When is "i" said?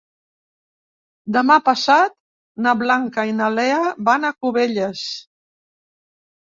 3.33-3.37